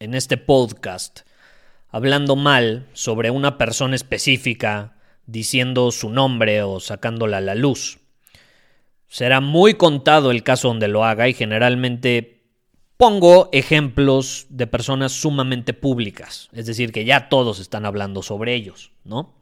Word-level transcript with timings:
en 0.00 0.14
este 0.14 0.36
podcast 0.36 1.20
hablando 1.94 2.34
mal 2.34 2.88
sobre 2.92 3.30
una 3.30 3.56
persona 3.56 3.94
específica, 3.94 4.96
diciendo 5.26 5.92
su 5.92 6.10
nombre 6.10 6.60
o 6.64 6.80
sacándola 6.80 7.36
a 7.36 7.40
la 7.40 7.54
luz. 7.54 8.00
Será 9.06 9.40
muy 9.40 9.74
contado 9.74 10.32
el 10.32 10.42
caso 10.42 10.66
donde 10.66 10.88
lo 10.88 11.04
haga 11.04 11.28
y 11.28 11.34
generalmente 11.34 12.42
pongo 12.96 13.48
ejemplos 13.52 14.46
de 14.48 14.66
personas 14.66 15.12
sumamente 15.12 15.72
públicas, 15.72 16.48
es 16.52 16.66
decir, 16.66 16.90
que 16.90 17.04
ya 17.04 17.28
todos 17.28 17.60
están 17.60 17.86
hablando 17.86 18.24
sobre 18.24 18.54
ellos, 18.54 18.90
¿no? 19.04 19.36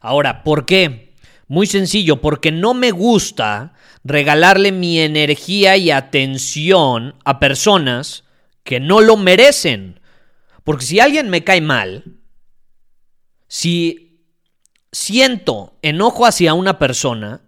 Ahora, 0.00 0.44
¿por 0.44 0.64
qué? 0.64 1.12
Muy 1.46 1.66
sencillo, 1.66 2.22
porque 2.22 2.52
no 2.52 2.72
me 2.72 2.90
gusta 2.90 3.74
regalarle 4.02 4.72
mi 4.72 4.98
energía 4.98 5.76
y 5.76 5.90
atención 5.90 7.16
a 7.24 7.38
personas 7.38 8.24
que 8.64 8.80
no 8.80 9.00
lo 9.00 9.16
merecen. 9.16 10.00
Porque 10.64 10.84
si 10.84 11.00
alguien 11.00 11.28
me 11.28 11.44
cae 11.44 11.60
mal, 11.60 12.18
si 13.48 14.26
siento 14.92 15.78
enojo 15.82 16.26
hacia 16.26 16.54
una 16.54 16.78
persona, 16.78 17.42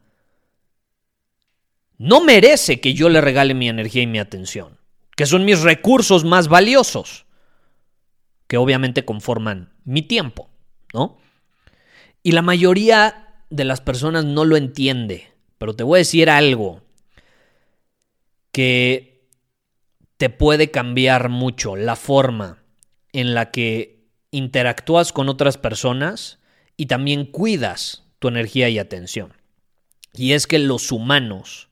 no 1.99 2.23
merece 2.23 2.81
que 2.81 2.95
yo 2.95 3.09
le 3.09 3.21
regale 3.21 3.55
mi 3.55 3.69
energía 3.69 4.03
y 4.03 4.07
mi 4.07 4.19
atención, 4.19 4.79
que 5.17 5.27
son 5.27 5.45
mis 5.45 5.61
recursos 5.63 6.25
más 6.25 6.49
valiosos, 6.49 7.27
que 8.47 8.57
obviamente 8.57 9.05
conforman 9.05 9.73
mi 9.85 10.03
tiempo, 10.03 10.49
¿no? 10.93 11.19
Y 12.23 12.33
la 12.33 12.43
mayoría 12.43 13.43
de 13.51 13.65
las 13.65 13.81
personas 13.81 14.25
no 14.25 14.45
lo 14.45 14.57
entiende, 14.57 15.33
pero 15.59 15.75
te 15.77 15.85
voy 15.85 15.99
a 15.99 15.99
decir 15.99 16.31
algo 16.31 16.83
que 18.51 19.14
te 20.17 20.31
puede 20.31 20.71
cambiar 20.71 21.29
mucho 21.29 21.77
la 21.77 21.97
forma 21.97 22.63
en 23.13 23.35
la 23.35 23.51
que 23.51 24.07
interactúas 24.31 25.13
con 25.13 25.29
otras 25.29 25.59
personas 25.59 26.39
y 26.77 26.87
también 26.87 27.27
cuidas 27.27 28.05
tu 28.19 28.29
energía 28.29 28.69
y 28.69 28.79
atención. 28.79 29.33
Y 30.13 30.33
es 30.33 30.47
que 30.47 30.59
los 30.59 30.93
humanos 30.93 31.69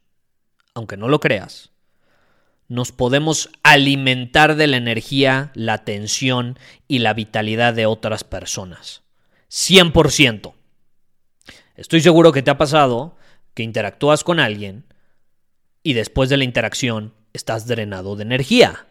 aunque 0.75 0.97
no 0.97 1.09
lo 1.09 1.21
creas, 1.21 1.71
nos 2.69 2.93
podemos 2.93 3.51
alimentar 3.63 4.57
de 4.57 4.67
la 4.67 4.79
energía, 4.79 5.53
la 5.55 5.75
atención 5.75 6.59
y 6.89 7.01
la 7.01 7.13
vitalidad 7.13 7.75
de 7.75 7.87
otras 7.87 8.25
personas. 8.25 9.03
100%. 9.51 10.55
Estoy 11.75 12.01
seguro 12.01 12.33
que 12.33 12.43
te 12.43 12.51
ha 12.51 12.59
pasado 12.59 13.17
que 13.55 13.63
interactúas 13.63 14.25
con 14.25 14.41
alguien 14.41 14.87
y 15.83 15.93
después 15.93 16.31
de 16.31 16.39
la 16.39 16.45
interacción 16.45 17.13
estás 17.33 17.67
drenado 17.67 18.17
de 18.17 18.23
energía. 18.23 18.87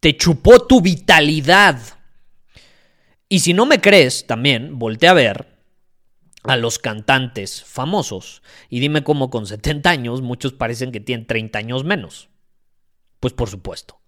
Te 0.00 0.16
chupó 0.16 0.66
tu 0.66 0.80
vitalidad. 0.80 1.80
Y 3.28 3.40
si 3.40 3.54
no 3.54 3.66
me 3.66 3.80
crees, 3.80 4.26
también 4.26 4.78
voltea 4.78 5.10
a 5.10 5.14
ver 5.14 5.60
a 6.42 6.56
los 6.56 6.78
cantantes 6.78 7.62
famosos 7.64 8.42
y 8.70 8.80
dime 8.80 9.04
cómo 9.04 9.28
con 9.28 9.46
70 9.46 9.90
años 9.90 10.22
muchos 10.22 10.52
parecen 10.52 10.90
que 10.90 11.00
tienen 11.00 11.26
30 11.26 11.58
años 11.58 11.84
menos. 11.84 12.30
Pues 13.20 13.34
por 13.34 13.50
supuesto. 13.50 14.00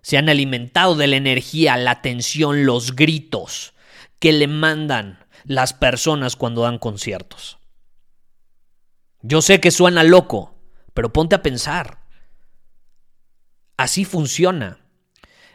Se 0.00 0.16
han 0.16 0.28
alimentado 0.28 0.94
de 0.94 1.06
la 1.06 1.16
energía, 1.16 1.76
la 1.76 1.90
atención, 1.90 2.64
los 2.64 2.96
gritos 2.96 3.74
que 4.18 4.32
le 4.32 4.46
mandan 4.46 5.26
las 5.44 5.74
personas 5.74 6.36
cuando 6.36 6.62
dan 6.62 6.78
conciertos. 6.78 7.58
Yo 9.20 9.42
sé 9.42 9.60
que 9.60 9.70
suena 9.70 10.02
loco, 10.04 10.54
pero 10.94 11.12
ponte 11.12 11.34
a 11.34 11.42
pensar. 11.42 11.97
Así 13.78 14.04
funciona. 14.04 14.78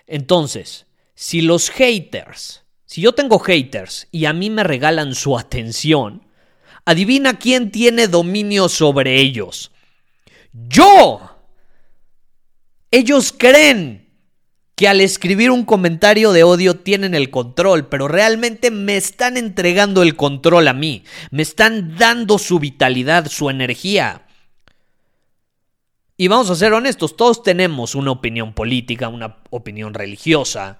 Entonces, 0.07 0.87
si 1.13 1.41
los 1.41 1.69
haters 1.69 2.63
si 2.93 3.01
yo 3.01 3.13
tengo 3.13 3.39
haters 3.39 4.07
y 4.11 4.25
a 4.25 4.33
mí 4.33 4.51
me 4.51 4.63
regalan 4.63 5.15
su 5.15 5.35
atención, 5.35 6.27
adivina 6.85 7.39
quién 7.39 7.71
tiene 7.71 8.07
dominio 8.07 8.69
sobre 8.69 9.19
ellos. 9.19 9.71
Yo. 10.51 11.35
Ellos 12.91 13.33
creen 13.35 14.11
que 14.75 14.87
al 14.87 15.01
escribir 15.01 15.49
un 15.49 15.65
comentario 15.65 16.33
de 16.33 16.43
odio 16.43 16.75
tienen 16.75 17.15
el 17.15 17.31
control, 17.31 17.87
pero 17.87 18.07
realmente 18.07 18.69
me 18.69 18.95
están 18.95 19.37
entregando 19.37 20.03
el 20.03 20.15
control 20.15 20.67
a 20.67 20.73
mí. 20.73 21.03
Me 21.31 21.41
están 21.41 21.97
dando 21.97 22.37
su 22.37 22.59
vitalidad, 22.59 23.27
su 23.27 23.49
energía. 23.49 24.22
Y 26.15 26.27
vamos 26.27 26.49
a 26.51 26.55
ser 26.55 26.73
honestos, 26.73 27.17
todos 27.17 27.41
tenemos 27.41 27.95
una 27.95 28.11
opinión 28.11 28.53
política, 28.53 29.07
una 29.07 29.37
opinión 29.49 29.95
religiosa 29.95 30.79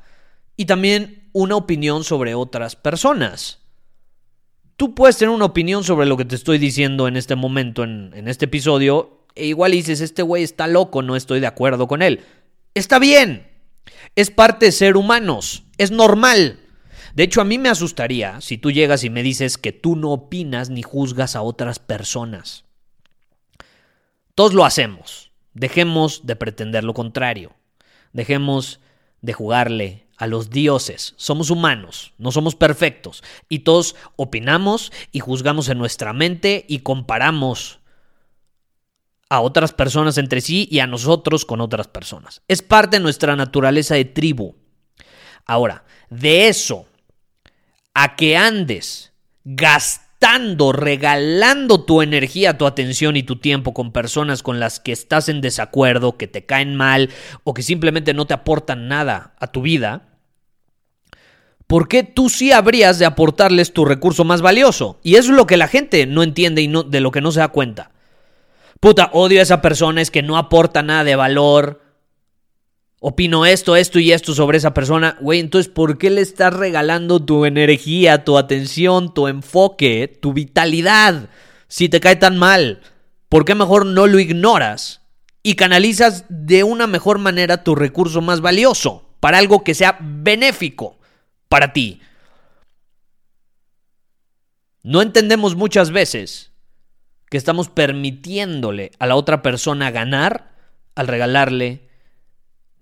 y 0.56 0.66
también 0.66 1.30
una 1.34 1.56
opinión 1.56 2.04
sobre 2.04 2.36
otras 2.36 2.76
personas. 2.76 3.60
Tú 4.78 4.94
puedes 4.94 5.18
tener 5.18 5.34
una 5.34 5.46
opinión 5.46 5.84
sobre 5.84 6.06
lo 6.06 6.18
que 6.18 6.26
te 6.26 6.36
estoy 6.36 6.60
diciendo 6.60 7.08
en 7.08 7.18
este 7.18 7.36
momento, 7.36 7.84
en, 7.84 8.28
este 8.28 8.46
episodio, 8.46 9.26
e 9.34 9.48
igual 9.48 9.72
dices, 9.72 10.02
este 10.02 10.22
güey 10.22 10.44
está 10.44 10.68
loco, 10.68 11.02
no 11.02 11.16
estoy 11.16 11.40
de 11.40 11.48
acuerdo 11.48 11.88
con 11.88 12.04
él. 12.04 12.22
Está 12.76 13.00
bien, 13.00 13.48
es 14.16 14.30
parte 14.30 14.68
de 14.68 14.72
ser 14.72 14.98
humanos, 14.98 15.64
es 15.80 15.90
normal. 15.90 16.60
De 17.16 17.24
hecho, 17.24 17.42
a 17.42 17.46
mí 17.46 17.58
me 17.58 17.70
asustaría 17.70 18.40
si 18.42 18.60
tú 18.60 18.72
llegas 18.72 19.04
y 19.04 19.10
me 19.10 19.24
dices 19.24 19.58
que 19.58 19.72
tú 19.72 19.96
no 19.96 20.12
opinas 20.12 20.70
ni 20.70 20.84
juzgas 20.84 21.36
a 21.36 21.42
otras 21.42 21.80
personas. 21.80 22.66
Todos 24.36 24.54
lo 24.54 24.66
hacemos. 24.66 25.32
Dejemos 25.54 26.26
de 26.26 26.36
pretender 26.36 26.84
lo 26.84 26.94
contrario. 26.94 27.54
Dejemos 28.12 28.80
de 29.22 29.34
jugarle 29.34 30.08
a 30.18 30.28
los 30.28 30.50
dioses. 30.50 31.14
Somos 31.18 31.50
humanos, 31.50 32.14
no 32.18 32.32
somos 32.32 32.56
perfectos. 32.56 33.24
Y 33.50 33.60
todos 33.60 33.96
opinamos 34.16 34.92
y 35.12 35.20
juzgamos 35.20 35.70
en 35.70 35.78
nuestra 35.78 36.14
mente 36.14 36.66
y 36.68 36.80
comparamos 36.80 37.80
a 39.30 39.42
otras 39.42 39.72
personas 39.72 40.18
entre 40.18 40.42
sí 40.42 40.68
y 40.70 40.80
a 40.80 40.88
nosotros 40.88 41.46
con 41.46 41.62
otras 41.62 41.88
personas. 41.88 42.42
Es 42.48 42.62
parte 42.62 42.98
de 42.98 43.04
nuestra 43.04 43.36
naturaleza 43.36 43.96
de 43.96 44.06
tribu. 44.06 44.56
Ahora, 45.46 45.86
de 46.10 46.48
eso 46.48 46.86
a 47.94 48.16
que 48.16 48.38
andes 48.38 49.12
gastando, 49.44 50.03
regalando 50.74 51.84
tu 51.84 52.02
energía, 52.02 52.58
tu 52.58 52.66
atención 52.66 53.18
y 53.18 53.24
tu 53.24 53.38
tiempo 53.38 53.74
con 53.74 53.92
personas 53.92 54.44
con 54.44 54.60
las 54.60 54.80
que 54.80 54.92
estás 54.92 55.30
en 55.30 55.42
desacuerdo, 55.42 56.18
que 56.18 56.28
te 56.28 56.46
caen 56.46 56.76
mal 56.76 57.10
o 57.44 57.54
que 57.54 57.62
simplemente 57.62 58.14
no 58.14 58.26
te 58.26 58.34
aportan 58.34 58.88
nada 58.88 59.34
a 59.40 59.48
tu 59.48 59.62
vida, 59.62 60.04
¿por 61.68 61.88
qué 61.88 62.04
tú 62.04 62.30
sí 62.30 62.52
habrías 62.52 63.00
de 63.00 63.06
aportarles 63.06 63.74
tu 63.74 63.86
recurso 63.86 64.24
más 64.24 64.42
valioso? 64.42 65.00
Y 65.04 65.16
eso 65.16 65.32
es 65.32 65.38
lo 65.38 65.48
que 65.48 65.58
la 65.58 65.68
gente 65.68 66.06
no 66.06 66.24
entiende 66.24 66.62
y 66.62 66.68
no, 66.68 66.84
de 66.84 67.02
lo 67.02 67.12
que 67.12 67.22
no 67.22 67.32
se 67.32 67.40
da 67.40 67.50
cuenta. 67.50 67.92
Puta, 68.80 69.10
odio 69.14 69.40
a 69.40 69.44
esa 69.44 69.62
persona, 69.62 70.02
es 70.02 70.12
que 70.12 70.24
no 70.24 70.38
aporta 70.38 70.82
nada 70.84 71.04
de 71.04 71.16
valor. 71.16 71.83
Opino 73.06 73.46
esto, 73.46 73.76
esto 73.76 74.00
y 74.00 74.14
esto 74.14 74.34
sobre 74.34 74.58
esa 74.58 74.74
persona. 74.74 75.18
Güey, 75.20 75.42
entonces, 75.42 75.72
¿por 75.72 75.98
qué 75.98 76.10
le 76.10 76.22
estás 76.22 76.54
regalando 76.54 77.20
tu 77.20 77.46
energía, 77.46 78.24
tu 78.24 78.38
atención, 78.38 79.14
tu 79.14 79.28
enfoque, 79.28 80.08
tu 80.22 80.32
vitalidad 80.32 81.30
si 81.68 81.90
te 81.90 82.00
cae 82.00 82.16
tan 82.16 82.38
mal? 82.38 82.82
¿Por 83.28 83.44
qué 83.44 83.56
mejor 83.56 83.86
no 83.86 84.08
lo 84.08 84.20
ignoras 84.20 85.02
y 85.44 85.56
canalizas 85.56 86.26
de 86.30 86.64
una 86.64 86.88
mejor 86.88 87.18
manera 87.18 87.64
tu 87.64 87.76
recurso 87.76 88.22
más 88.22 88.40
valioso? 88.40 89.10
para 89.24 89.38
algo 89.38 89.64
que 89.64 89.74
sea 89.74 89.98
benéfico 90.02 91.00
para 91.48 91.72
ti. 91.72 92.02
No 94.82 95.02
entendemos 95.02 95.56
muchas 95.56 95.92
veces 95.92 96.52
que 97.30 97.38
estamos 97.38 97.70
permitiéndole 97.70 98.92
a 99.00 99.08
la 99.08 99.16
otra 99.16 99.42
persona 99.42 99.92
ganar 99.92 100.58
al 100.96 101.08
regalarle 101.08 101.88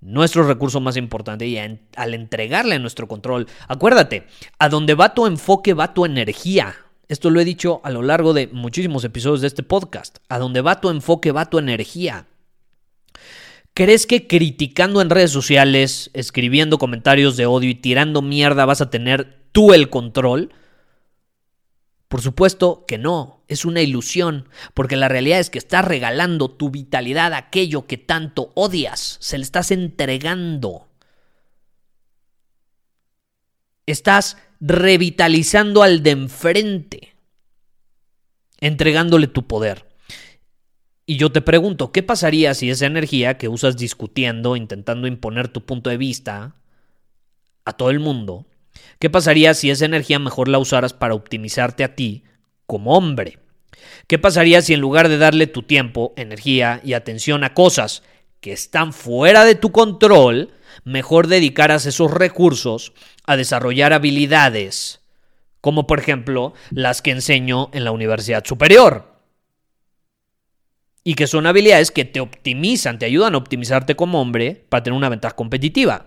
nuestro 0.02 0.48
recurso 0.48 0.82
más 0.82 0.98
importante 0.98 1.48
y 1.48 1.58
al 1.58 2.14
entregarle 2.14 2.80
nuestro 2.80 3.08
control. 3.08 3.48
Acuérdate, 3.68 4.28
a 4.60 4.68
donde 4.68 4.96
va 4.96 5.14
tu 5.14 5.28
enfoque 5.28 5.74
va 5.74 5.94
tu 5.94 6.06
energía. 6.06 6.76
Esto 7.08 7.30
lo 7.30 7.40
he 7.40 7.46
dicho 7.46 7.82
a 7.84 7.92
lo 7.92 8.02
largo 8.02 8.34
de 8.34 8.48
muchísimos 8.48 9.04
episodios 9.04 9.42
de 9.42 9.48
este 9.48 9.64
podcast. 9.64 10.18
A 10.30 10.40
donde 10.40 10.62
va 10.62 10.82
tu 10.82 10.90
enfoque 10.90 11.32
va 11.32 11.50
tu 11.50 11.60
energía. 11.60 12.26
¿Crees 13.74 14.06
que 14.06 14.28
criticando 14.28 15.02
en 15.02 15.10
redes 15.10 15.32
sociales, 15.32 16.10
escribiendo 16.14 16.78
comentarios 16.78 17.38
de 17.38 17.46
odio 17.46 17.70
y 17.70 17.76
tirando 17.76 18.22
mierda 18.22 18.66
vas 18.66 18.82
a 18.82 18.90
tener 18.90 19.38
tú 19.52 19.74
el 19.74 19.90
control? 19.90 20.52
Por 22.12 22.22
supuesto 22.22 22.84
que 22.86 22.98
no, 22.98 23.42
es 23.48 23.64
una 23.64 23.80
ilusión, 23.80 24.50
porque 24.74 24.98
la 24.98 25.08
realidad 25.08 25.40
es 25.40 25.50
que 25.50 25.58
estás 25.58 25.86
regalando 25.86 26.52
tu 26.52 26.70
vitalidad 26.70 27.32
a 27.32 27.38
aquello 27.38 27.88
que 27.88 27.96
tanto 27.96 28.52
odias, 28.54 29.16
se 29.22 29.38
le 29.38 29.46
estás 29.46 29.72
entregando. 29.72 30.90
Estás 33.86 34.36
revitalizando 34.60 35.84
al 35.84 36.04
de 36.04 36.10
enfrente, 36.10 37.16
entregándole 38.60 39.28
tu 39.28 39.48
poder. 39.48 39.88
Y 41.06 41.16
yo 41.16 41.32
te 41.32 41.40
pregunto, 41.40 41.94
¿qué 41.94 42.04
pasaría 42.04 42.54
si 42.56 42.70
esa 42.70 42.88
energía 42.88 43.38
que 43.38 43.48
usas 43.48 43.78
discutiendo, 43.78 44.58
intentando 44.58 45.08
imponer 45.08 45.48
tu 45.48 45.66
punto 45.66 45.90
de 45.90 45.96
vista 45.96 46.58
a 47.64 47.72
todo 47.72 47.90
el 47.90 48.02
mundo, 48.02 48.48
¿Qué 49.00 49.10
pasaría 49.10 49.54
si 49.54 49.70
esa 49.70 49.86
energía 49.86 50.20
mejor 50.20 50.48
la 50.48 50.60
usaras 50.60 50.94
para 50.94 51.16
optimizarte 51.16 51.84
a 51.84 51.96
ti 51.96 52.24
como 52.66 52.96
hombre? 52.96 53.40
¿Qué 54.08 54.20
pasaría 54.20 54.62
si 54.62 54.74
en 54.74 54.80
lugar 54.80 55.10
de 55.10 55.18
darle 55.18 55.48
tu 55.48 55.64
tiempo, 55.64 56.14
energía 56.18 56.82
y 56.84 56.94
atención 56.94 57.44
a 57.44 57.54
cosas 57.54 58.04
que 58.40 58.52
están 58.52 58.94
fuera 58.94 59.46
de 59.46 59.56
tu 59.56 59.72
control, 59.72 60.52
mejor 60.84 61.28
dedicaras 61.28 61.86
esos 61.86 62.12
recursos 62.12 62.94
a 63.26 63.38
desarrollar 63.38 63.94
habilidades, 63.94 65.02
como 65.62 65.88
por 65.88 66.00
ejemplo 66.00 66.54
las 66.72 67.02
que 67.02 67.12
enseño 67.12 67.70
en 67.74 67.84
la 67.84 67.92
universidad 67.92 68.44
superior? 68.46 69.12
Y 71.04 71.16
que 71.16 71.26
son 71.26 71.48
habilidades 71.48 71.90
que 71.90 72.06
te 72.06 72.20
optimizan, 72.20 73.00
te 73.00 73.08
ayudan 73.08 73.34
a 73.34 73.38
optimizarte 73.40 73.96
como 73.96 74.22
hombre 74.22 74.66
para 74.70 74.84
tener 74.84 74.98
una 74.98 75.10
ventaja 75.10 75.36
competitiva. 75.36 76.06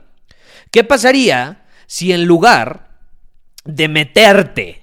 ¿Qué 0.71 0.85
pasaría 0.85 1.64
si 1.87 2.13
en 2.13 2.25
lugar 2.25 2.99
de 3.65 3.89
meterte 3.89 4.83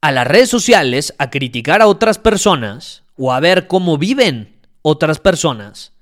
a 0.00 0.12
las 0.12 0.26
redes 0.26 0.48
sociales 0.48 1.14
a 1.18 1.30
criticar 1.30 1.82
a 1.82 1.86
otras 1.86 2.18
personas 2.18 3.04
o 3.16 3.32
a 3.32 3.40
ver 3.40 3.66
cómo 3.66 3.98
viven 3.98 4.60
otras 4.82 5.18
personas, 5.18 5.92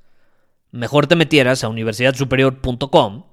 mejor 0.71 1.07
te 1.07 1.17
metieras 1.17 1.65
a 1.65 1.69
universidadsuperior.com 1.69 3.25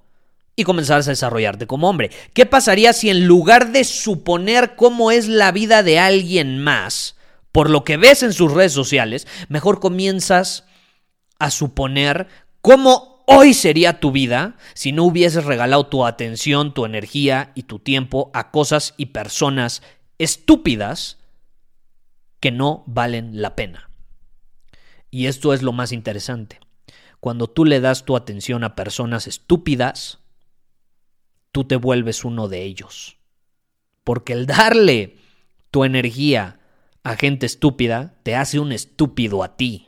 y 0.55 0.63
comenzaras 0.63 1.07
a 1.07 1.11
desarrollarte 1.11 1.67
como 1.67 1.89
hombre. 1.89 2.09
¿Qué 2.33 2.45
pasaría 2.45 2.93
si 2.93 3.09
en 3.09 3.27
lugar 3.27 3.71
de 3.71 3.83
suponer 3.83 4.75
cómo 4.75 5.11
es 5.11 5.27
la 5.27 5.51
vida 5.51 5.83
de 5.83 5.99
alguien 5.99 6.59
más, 6.59 7.15
por 7.51 7.69
lo 7.69 7.83
que 7.83 7.97
ves 7.97 8.23
en 8.23 8.33
sus 8.33 8.51
redes 8.51 8.73
sociales, 8.73 9.27
mejor 9.49 9.79
comienzas 9.79 10.65
a 11.39 11.51
suponer 11.51 12.27
cómo 12.61 13.14
hoy 13.25 13.53
sería 13.53 13.99
tu 13.99 14.11
vida 14.11 14.57
si 14.73 14.91
no 14.91 15.03
hubieses 15.03 15.45
regalado 15.45 15.87
tu 15.87 16.05
atención, 16.05 16.73
tu 16.73 16.85
energía 16.85 17.51
y 17.55 17.63
tu 17.63 17.79
tiempo 17.79 18.31
a 18.33 18.51
cosas 18.51 18.93
y 18.97 19.07
personas 19.07 19.81
estúpidas 20.17 21.19
que 22.39 22.51
no 22.51 22.83
valen 22.87 23.41
la 23.41 23.55
pena. 23.55 23.89
Y 25.11 25.27
esto 25.27 25.53
es 25.53 25.61
lo 25.61 25.71
más 25.71 25.91
interesante. 25.91 26.59
Cuando 27.19 27.47
tú 27.47 27.65
le 27.65 27.79
das 27.79 28.05
tu 28.05 28.15
atención 28.15 28.63
a 28.63 28.75
personas 28.75 29.27
estúpidas, 29.27 30.19
tú 31.51 31.63
te 31.63 31.75
vuelves 31.75 32.25
uno 32.25 32.47
de 32.47 32.63
ellos. 32.63 33.17
Porque 34.03 34.33
el 34.33 34.45
darle 34.45 35.17
tu 35.71 35.83
energía 35.83 36.59
a 37.03 37.15
gente 37.15 37.45
estúpida 37.45 38.15
te 38.23 38.35
hace 38.35 38.59
un 38.59 38.71
estúpido 38.71 39.43
a 39.43 39.55
ti. 39.57 39.87